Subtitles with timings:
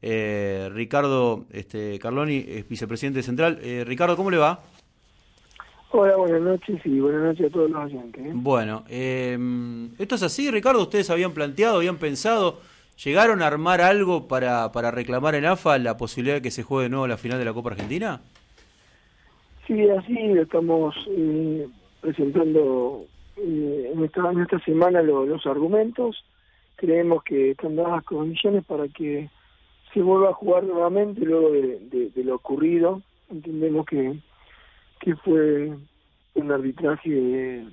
[0.00, 3.58] Eh, Ricardo este, Carloni es vicepresidente central.
[3.62, 4.60] Eh, Ricardo, ¿cómo le va?
[5.90, 8.26] Hola, buenas noches y buenas noches a todos los oyentes.
[8.26, 8.30] ¿eh?
[8.34, 10.82] Bueno, ¿esto es así, Ricardo?
[10.82, 12.60] ¿Ustedes habían planteado, habían pensado,
[13.02, 16.84] llegaron a armar algo para, para reclamar en AFA la posibilidad de que se juegue
[16.84, 18.20] de nuevo la final de la Copa Argentina?
[19.66, 20.94] Sí, así estamos
[22.00, 23.04] presentando
[23.36, 26.24] en, esta, en esta semana los argumentos.
[26.76, 29.28] Creemos que están dadas condiciones para que
[29.92, 33.02] se vuelva a jugar nuevamente luego de, lo ocurrido.
[33.30, 34.18] Entendemos que,
[35.00, 35.72] que fue
[36.34, 37.64] un arbitraje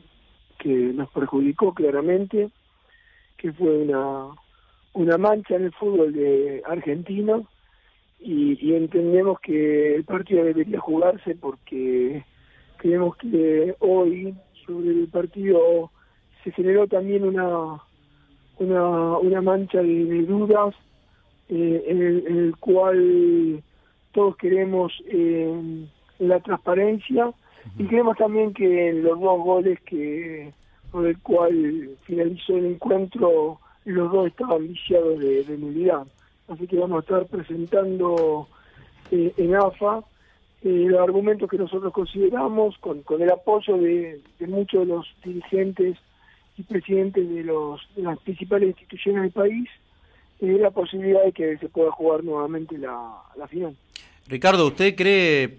[0.60, 2.50] que nos perjudicó claramente,
[3.38, 4.28] que fue una,
[4.94, 7.48] una mancha en el fútbol de argentino
[8.20, 12.24] y, y entendemos que el partido debería jugarse porque
[12.78, 14.34] creemos que hoy
[14.66, 15.92] sobre el partido
[16.44, 17.82] se generó también una
[18.58, 20.74] una, una mancha de dudas
[21.50, 23.64] eh, en, el, cual
[24.12, 25.86] todos queremos eh,
[26.20, 27.32] la transparencia
[27.78, 30.52] y queremos también que los dos goles que
[30.92, 36.08] por el cual finalizó el encuentro los dos estaban viciados de, de nulidad.
[36.48, 38.48] Así que vamos a estar presentando
[39.12, 40.04] eh, en AFA
[40.64, 45.96] los argumentos que nosotros consideramos con, con el apoyo de, de muchos de los dirigentes
[46.58, 49.70] y presidentes de, los, de las principales instituciones del país
[50.40, 53.76] y la posibilidad de que se pueda jugar nuevamente la, final.
[54.28, 55.58] Ricardo, ¿usted cree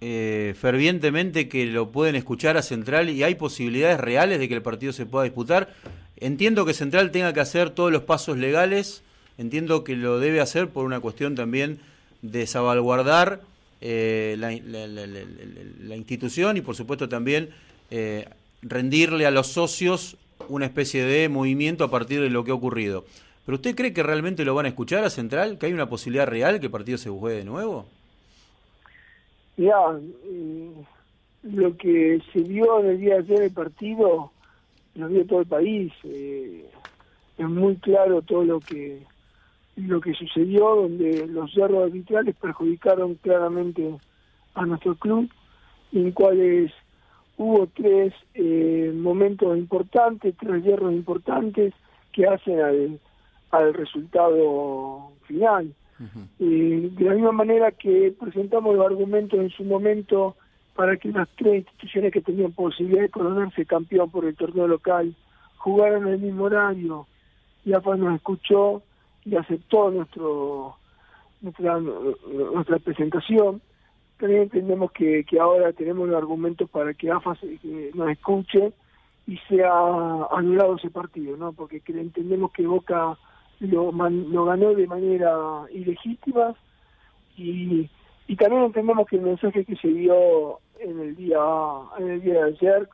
[0.00, 4.62] eh, fervientemente que lo pueden escuchar a Central y hay posibilidades reales de que el
[4.62, 5.70] partido se pueda disputar?
[6.16, 9.02] Entiendo que Central tenga que hacer todos los pasos legales,
[9.38, 11.78] entiendo que lo debe hacer por una cuestión también
[12.22, 13.40] de salvaguardar
[13.80, 17.50] eh, la, institución y por supuesto también
[17.92, 18.28] eh,
[18.60, 20.16] rendirle a los socios
[20.48, 23.04] una especie de movimiento a partir de lo que ha ocurrido.
[23.48, 25.56] ¿Pero usted cree que realmente lo van a escuchar a Central?
[25.56, 27.86] ¿Que hay una posibilidad real que el partido se juegue de nuevo?
[29.56, 29.98] Ya,
[31.44, 34.32] lo que se vio en el día de ayer el partido,
[34.96, 35.90] lo vio todo el país.
[36.04, 36.68] Eh,
[37.38, 39.06] es muy claro todo lo que
[39.76, 43.94] lo que sucedió, donde los errores arbitrales perjudicaron claramente
[44.56, 45.26] a nuestro club,
[45.92, 46.70] en cuales
[47.38, 51.72] hubo tres eh, momentos importantes, tres hierros importantes
[52.12, 53.00] que hacen al,
[53.50, 55.74] al resultado final.
[56.38, 60.36] de la misma manera que presentamos los argumentos en su momento
[60.74, 65.14] para que las tres instituciones que tenían posibilidad de coronarse campeón por el torneo local
[65.56, 67.06] jugaran en el mismo horario,
[67.64, 68.82] y AFA nos escuchó
[69.24, 70.76] y aceptó nuestro
[71.40, 73.60] nuestra, nuestra presentación.
[74.18, 77.36] También entendemos que, que ahora tenemos los argumentos para que AFA
[77.94, 78.72] nos escuche
[79.26, 79.70] y sea
[80.30, 81.52] anulado ese partido, ¿no?
[81.52, 83.16] Porque entendemos que Boca
[83.60, 86.54] lo, lo ganó de manera ilegítima
[87.36, 87.88] y,
[88.26, 91.38] y también entendemos que el mensaje que se dio en el día
[91.98, 92.88] en el día de ayer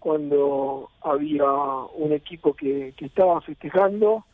[0.00, 4.24] cuando había un equipo que, que estaba festejando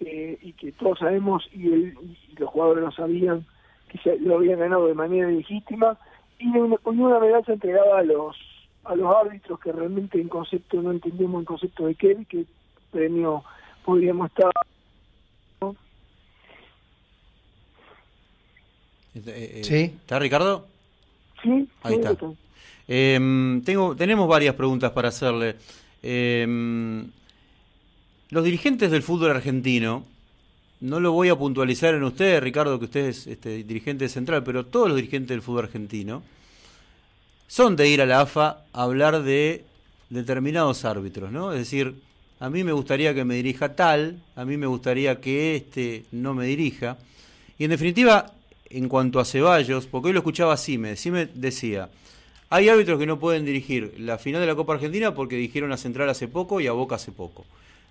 [0.00, 1.92] eh, y que todos sabemos y,
[2.38, 3.46] los jugadores lo sabían
[3.88, 5.98] que se, lo habían ganado de manera ilegítima
[6.38, 8.36] y una, una medalla entregada a los
[8.84, 12.44] a los árbitros que realmente en concepto no entendemos en concepto de qué que
[12.90, 13.42] premio
[13.84, 14.50] podríamos estar
[19.14, 19.94] Eh, ¿Sí?
[20.00, 20.66] ¿Está Ricardo?
[21.42, 22.16] Sí, ahí está.
[22.86, 25.56] Em, tengo, tenemos varias preguntas para hacerle.
[26.02, 27.06] Em,
[28.30, 30.04] los dirigentes del fútbol argentino,
[30.80, 34.66] no lo voy a puntualizar en usted, Ricardo, que usted es este, dirigente central, pero
[34.66, 36.22] todos los dirigentes del fútbol argentino
[37.46, 39.64] son de ir a la AFA a hablar de
[40.10, 41.52] determinados árbitros, ¿no?
[41.52, 41.94] Es decir,
[42.40, 46.34] a mí me gustaría que me dirija tal, a mí me gustaría que este no
[46.34, 46.98] me dirija.
[47.58, 48.32] Y en definitiva,
[48.70, 51.90] en cuanto a Ceballos, porque hoy lo escuchaba Cime, Cime decía,
[52.50, 55.76] hay árbitros que no pueden dirigir la final de la Copa Argentina porque dijeron a
[55.76, 57.44] Central hace poco y a Boca hace poco.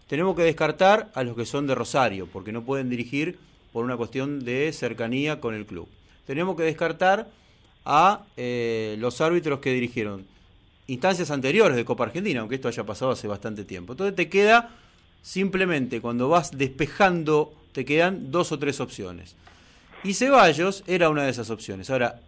[0.07, 3.37] Tenemos que descartar a los que son de Rosario, porque no pueden dirigir
[3.73, 5.87] por una cuestión de cercanía con el club.
[6.25, 7.29] Tenemos que descartar
[7.85, 10.25] a eh, los árbitros que dirigieron
[10.87, 13.93] instancias anteriores de Copa Argentina, aunque esto haya pasado hace bastante tiempo.
[13.93, 14.71] Entonces te queda
[15.21, 19.35] simplemente cuando vas despejando, te quedan dos o tres opciones.
[20.03, 21.89] Y Ceballos era una de esas opciones.
[21.89, 22.21] Ahora,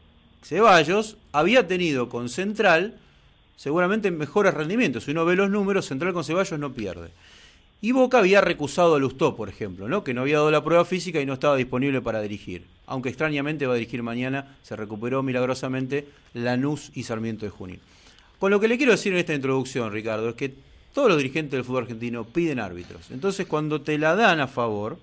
[0.44, 2.98] Ceballos había tenido con Central
[3.56, 5.04] seguramente mejores rendimientos.
[5.04, 7.10] Si uno ve los números, Central con Ceballos no pierde.
[7.82, 10.04] Y Boca había recusado a Lustó, por ejemplo, ¿no?
[10.04, 12.66] que no había dado la prueba física y no estaba disponible para dirigir.
[12.88, 17.80] Aunque extrañamente va a dirigir mañana, se recuperó milagrosamente Lanús y Sarmiento de Junín.
[18.38, 20.54] Con lo que le quiero decir en esta introducción, Ricardo, es que
[20.94, 23.12] todos los dirigentes del fútbol argentino piden árbitros.
[23.12, 24.98] Entonces, cuando te la dan a favor,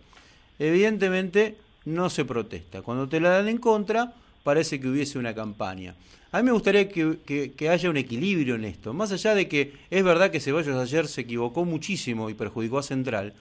[0.59, 2.83] evidentemente no se protesta.
[2.83, 4.13] Cuando te la dan en contra,
[4.45, 5.95] parece que hubiese una campaña.
[6.33, 8.93] A mí me gustaría que, haya un equilibrio en esto.
[8.93, 12.83] Más allá de que es verdad que Ceballos ayer se equivocó muchísimo y perjudicó a
[12.83, 13.33] Central,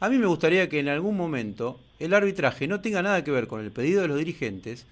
[0.00, 3.46] a mí me gustaría que en algún momento el arbitraje no tenga nada que ver
[3.46, 4.86] con el pedido de los dirigentes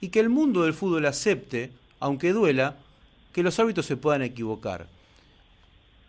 [0.00, 2.76] y que el mundo del fútbol acepte, aunque duela,
[3.32, 4.86] que los árbitros se puedan equivocar.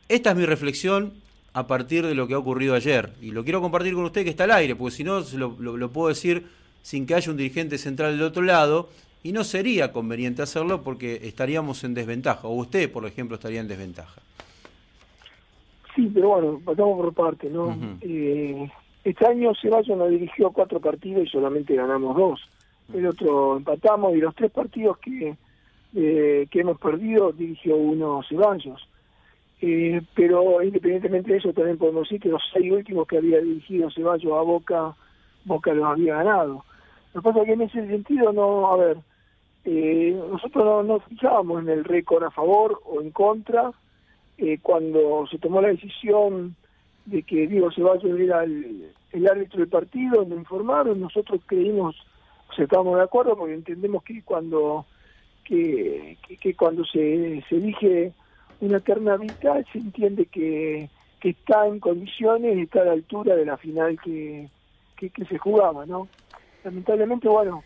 [0.10, 1.13] Esta es mi reflexión
[1.53, 3.13] a partir de lo que ha ocurrido ayer.
[3.21, 5.89] Y lo quiero compartir con usted que está al aire, porque si no lo, lo,
[5.91, 6.47] puedo decir
[6.81, 8.89] sin que haya un dirigente central del otro lado,
[9.23, 13.67] y no sería conveniente hacerlo porque estaríamos en desventaja, o usted, por ejemplo, estaría en
[13.67, 14.21] desventaja.
[15.95, 17.77] Sí, pero bueno, pasamos por parte, ¿no?
[18.01, 18.69] Eh,
[19.03, 22.41] este año Ceballos nos dirigió cuatro partidos y solamente ganamos dos.
[22.94, 25.35] El otro empatamos y los tres partidos que,
[25.95, 28.88] eh, que hemos perdido dirigió uno Ceballos.
[29.65, 33.89] Eh, pero independientemente de eso, también podemos decir que los seis últimos que había dirigido
[33.92, 34.94] Ceballos a Boca,
[35.45, 36.65] Boca los había ganado.
[37.13, 38.98] Lo que pasa es que en ese sentido, no, a ver,
[39.63, 43.71] eh, nosotros no fijábamos en el récord a favor o en contra.
[44.38, 46.57] Eh, cuando se tomó la decisión
[47.06, 48.92] de que Diego Ceballos era el,
[49.31, 51.95] árbitro del partido, nos informaron, nosotros creímos,
[52.50, 54.86] o sea, estábamos de acuerdo porque entendemos que cuando
[55.45, 58.13] que, que, cuando se, se elige
[58.63, 60.89] una terna vital se entiende que,
[61.19, 64.50] que está en condiciones, está a la altura de la final que,
[64.95, 66.07] que, se jugaba, ¿no?
[66.63, 67.63] Lamentablemente, bueno,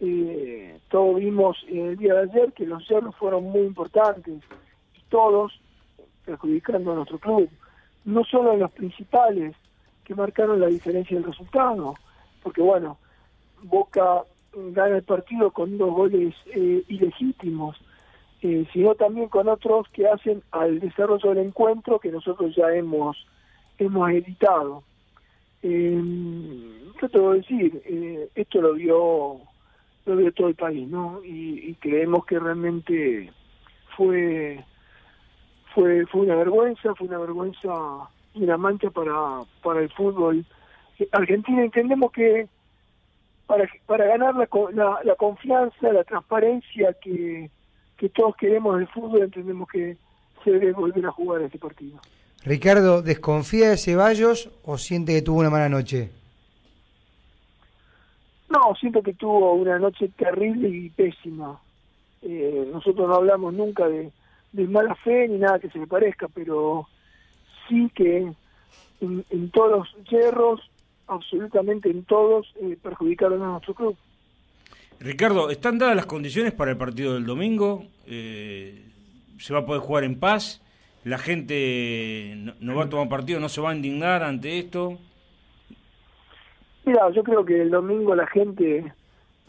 [0.00, 4.42] eh, todos vimos el día de ayer que los cerros fueron muy importantes,
[4.96, 5.60] y todos
[6.24, 7.48] perjudicando a nuestro club,
[8.04, 9.54] no solo los principales
[10.04, 11.94] que marcaron la diferencia del resultado,
[12.42, 12.98] porque bueno,
[13.62, 17.76] Boca gana el partido con dos goles eh, ilegítimos,
[18.42, 23.26] eh, sino también con otros que hacen al desarrollo del encuentro que nosotros ya hemos
[23.78, 24.82] hemos editado.
[25.62, 26.02] Eh,
[26.98, 27.82] ¿Qué te voy a decir?
[27.84, 29.40] Eh, esto lo vio
[30.06, 31.20] lo vio todo el país, ¿no?
[31.22, 33.30] Y, creemos que realmente
[33.96, 34.64] fue
[35.74, 40.46] fue fue una vergüenza, fue una vergüenza y una mancha para para el fútbol
[41.12, 41.60] argentino.
[41.60, 42.48] Entendemos que
[43.46, 47.50] para para ganar la, la, la confianza, la transparencia que
[48.00, 49.94] que todos queremos del fútbol, entendemos que
[50.42, 52.00] se debe volver a jugar este partido.
[52.44, 56.10] Ricardo, ¿desconfía de Ceballos o siente que tuvo una mala noche?
[58.48, 61.60] No, siento que tuvo una noche terrible y pésima.
[62.22, 64.10] Eh, nosotros no hablamos nunca de,
[64.54, 66.88] mala fe ni nada que se le parezca, pero
[67.68, 68.32] sí que
[69.02, 70.70] en, todos los hierros,
[71.06, 73.94] absolutamente en todos, eh, perjudicaron a nuestro club.
[75.00, 77.86] Ricardo, ¿están dadas las condiciones para el partido del domingo?
[78.06, 78.84] Eh,
[79.38, 80.62] ¿Se va a poder jugar en paz?
[81.04, 84.98] ¿La gente no, va a tomar partido, no se va a indignar ante esto?
[86.84, 88.92] Mira, yo creo que el domingo la gente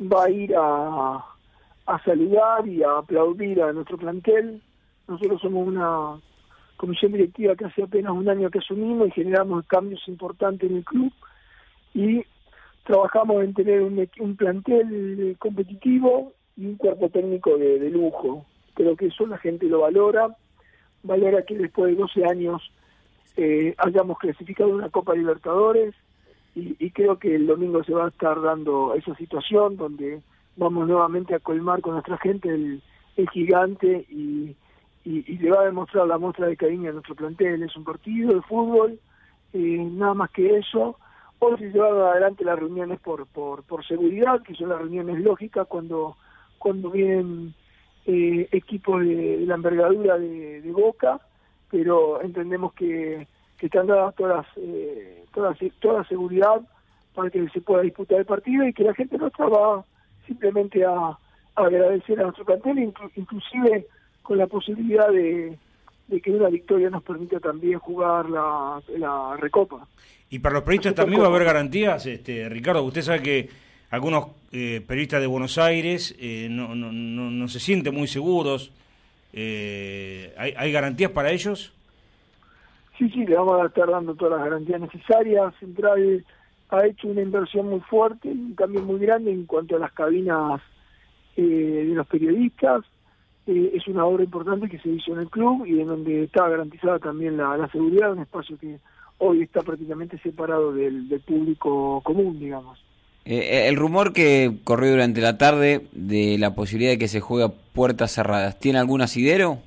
[0.01, 1.25] va a ir a,
[1.85, 4.61] a saludar y a aplaudir a nuestro plantel.
[5.09, 6.17] Nosotros somos una
[6.77, 10.85] comisión directiva que hace apenas un año que asumimos y generamos cambios importantes en el
[10.85, 11.11] club
[11.93, 12.23] y
[12.83, 18.45] trabajamos en tener un, un plantel competitivo y un cuerpo técnico de, lujo.
[18.73, 20.35] Creo que eso la gente lo valora,
[21.03, 22.71] valora que después de 12 años
[23.37, 25.95] eh, hayamos clasificado una Copa Libertadores
[26.53, 30.21] y, creo que el domingo se va a estar dando esa situación donde
[30.57, 32.81] vamos nuevamente a colmar con nuestra gente el,
[33.31, 34.55] gigante y,
[35.05, 37.63] y, le va a demostrar la muestra de cariño a nuestro plantel.
[37.63, 38.99] Es un partido de fútbol,
[39.53, 40.97] eh, nada más que eso
[41.43, 45.65] Hoy se llevan adelante las reuniones por, por, por seguridad, que son las reuniones lógicas
[45.67, 46.15] cuando,
[46.59, 47.55] cuando vienen
[48.05, 51.19] eh, equipos de, la envergadura de, Boca,
[51.71, 56.61] pero entendemos que, que están dadas todas, eh, todas, toda seguridad
[57.15, 59.83] para que se pueda disputar el partido y que la gente nuestra va
[60.27, 61.17] simplemente a,
[61.55, 63.87] agradecer a nuestro plantel, inclusive
[64.21, 65.57] con la posibilidad de,
[66.07, 69.87] de que una victoria nos permita también jugar la, la recopa.
[70.29, 72.83] Y para los periodistas también va a haber garantías, este, Ricardo.
[72.83, 73.49] Usted sabe que
[73.89, 78.71] algunos eh, periodistas de Buenos Aires eh, no, no, no, se sienten muy seguros.
[79.33, 81.73] Eh, ¿hay, garantías para ellos?
[82.97, 85.53] Sí, sí, le vamos a estar dando todas las garantías necesarias.
[85.59, 86.25] Central
[86.69, 90.61] ha hecho una inversión muy fuerte, un cambio muy grande en cuanto a las cabinas
[91.35, 92.85] eh, de los periodistas.
[93.47, 96.47] Eh, es una obra importante que se hizo en el club y en donde está
[96.47, 98.77] garantizada también la, la seguridad, un espacio que
[99.17, 102.83] hoy está prácticamente separado del, del público común, digamos.
[103.25, 107.45] Eh, el rumor que corrió durante la tarde de la posibilidad de que se juegue
[107.45, 109.59] a puertas cerradas, ¿tiene algún asidero?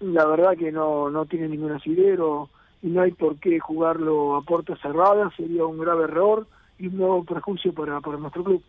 [0.00, 2.48] La verdad que no, no tiene ningún asidero
[2.82, 6.46] y no hay por qué jugarlo a puertas cerradas, sería un grave error
[6.78, 8.62] y un nuevo perjuicio para, para nuestro club.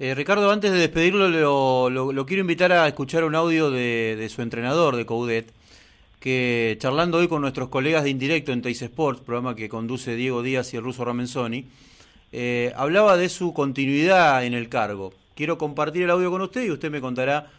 [0.00, 1.28] Eh, Ricardo, antes de despedirlo,
[1.90, 5.52] lo, quiero invitar a escuchar un audio de, de su entrenador, de Coudet,
[6.20, 10.42] que charlando hoy con nuestros colegas de Indirecto en Teis Sports, programa que conduce Diego
[10.42, 11.66] Díaz y el ruso Ramenzoni,
[12.30, 15.14] eh, hablaba de su continuidad en el cargo.
[15.34, 17.50] Quiero compartir el audio con usted y usted me contará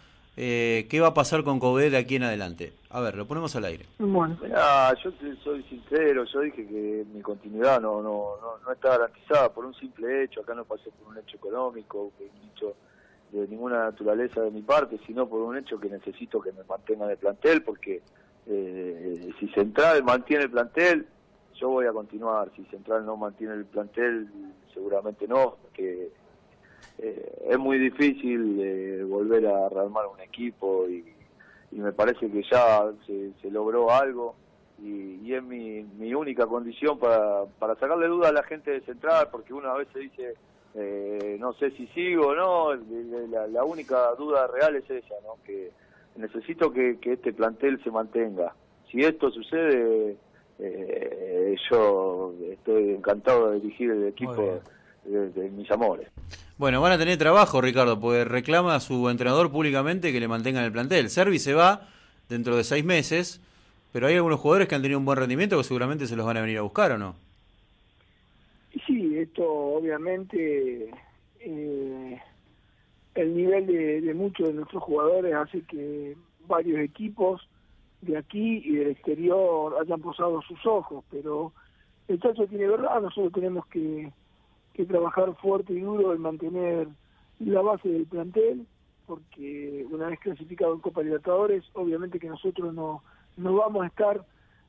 [0.41, 2.71] eh, qué va a pasar con Coudet de aquí en adelante.
[2.91, 3.87] A ver, lo ponemos al aire.
[3.97, 5.11] Bueno, Mirá, yo
[5.43, 9.73] soy sincero, yo dije que mi continuidad no, no, no, no, está garantizada por un
[9.73, 12.73] simple hecho, acá no pasé por un hecho económico, un hecho
[13.33, 17.03] de ninguna naturaleza de mi parte, sino por un hecho que necesito que me mantenga
[17.03, 18.01] en el plantel, porque
[18.47, 21.05] eh, si Central mantiene el plantel,
[21.55, 22.49] yo voy a continuar.
[22.55, 24.29] Si Central no mantiene el plantel,
[24.73, 26.11] seguramente no, porque
[27.01, 31.05] eh, es muy difícil eh, volver a rearmar un equipo y,
[31.71, 34.35] y me parece que ya se, se logró algo
[34.81, 38.81] y, y es mi, mi, única condición para, para sacarle duda a la gente de
[38.81, 40.33] Central, porque una vez se dice,
[40.75, 42.75] eh, no sé si sigo o no,
[43.29, 45.41] la, la única duda real es esa, ¿no?
[45.45, 45.71] que
[46.15, 48.53] necesito que, que este plantel se mantenga.
[48.91, 50.17] Si esto sucede,
[50.59, 54.61] eh, yo estoy encantado de dirigir el equipo
[55.05, 56.09] de, de, mis amores.
[56.59, 60.65] Bueno, van a tener trabajo, Ricardo, porque reclama a su entrenador públicamente que le mantengan
[60.65, 61.09] el plantel.
[61.09, 61.87] Servi se va
[62.27, 63.39] dentro de seis meses,
[63.93, 66.35] pero hay algunos jugadores que han tenido un buen rendimiento que seguramente se los van
[66.35, 67.15] a venir a buscar, ¿o no?
[68.85, 70.89] Sí, esto obviamente
[71.39, 72.21] eh,
[73.15, 77.47] el nivel de, de, muchos de nuestros jugadores hace que varios equipos
[78.01, 81.53] de aquí y del exterior hayan posado sus ojos, pero
[82.09, 84.11] el Chacho tiene verdad, nosotros tenemos que,
[84.79, 86.87] que trabajar fuerte y duro en mantener
[87.39, 88.65] la base del plantel,
[89.07, 93.03] porque una vez clasificado en Copa Libertadores, obviamente que nosotros no,
[93.35, 94.25] no vamos a estar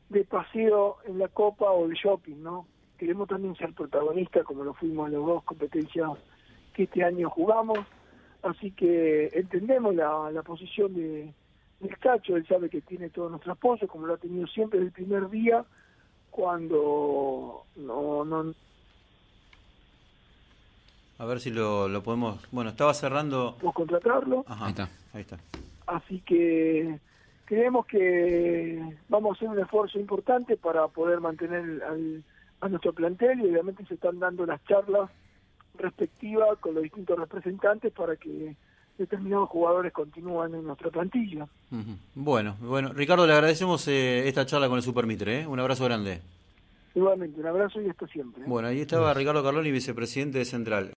[0.09, 2.67] de paseo en la Copa o de shopping, ¿no?
[2.99, 6.11] Queremos también ser protagonistas, como lo fuimos en las dos competencias
[6.75, 7.79] que este año jugamos,
[8.43, 11.33] así que entendemos la, la posición de,
[11.79, 14.89] del Cacho, él sabe que tiene todo nuestro apoyo, como lo ha tenido siempre desde
[14.89, 15.65] el primer día,
[16.33, 18.25] cuando no...
[18.25, 18.70] no
[21.21, 22.41] a ver si lo, lo podemos...
[22.51, 23.53] Bueno, estaba cerrando...
[23.57, 24.45] Podemos contratarlo.
[24.49, 25.39] Ajá, ahí está, ahí está.
[25.87, 26.99] Así que
[27.45, 32.25] creemos que vamos a hacer un esfuerzo importante para poder mantener al,
[32.63, 35.11] a nuestro plantel y obviamente se están dando las charlas
[35.77, 38.57] respectivas con los distintos representantes para que
[38.97, 41.45] determinados jugadores continúan en nuestra plantilla.
[41.71, 41.97] Uh -huh.
[42.15, 45.47] Bueno, bueno, Ricardo, le agradecemos eh, esta charla con el Supermitre, ¿eh?
[45.47, 46.23] un abrazo grande.
[46.95, 48.43] Igualmente, un abrazo y hasta siempre.
[48.43, 48.47] ¿eh?
[48.49, 50.93] Bueno, ahí estaba Ricardo Carloni, vicepresidente de Central.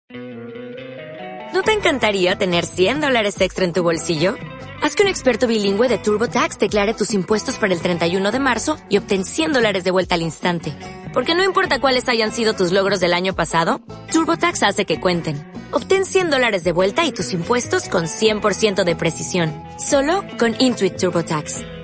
[1.54, 4.36] ¿No te encantaría tener 100 dólares extra en tu bolsillo?
[4.82, 8.76] Haz que un experto bilingüe de TurboTax declare tus impuestos para el 31 de marzo
[8.90, 10.76] y obtén 100 dólares de vuelta al instante.
[11.14, 13.80] Porque no importa cuáles hayan sido tus logros del año pasado,
[14.12, 15.36] TurboTax hace que cuenten.
[15.72, 19.54] Obtén 100 dólares de vuelta y tus impuestos con 100% de precisión.
[19.78, 21.62] Solo con Intuit TurboTax.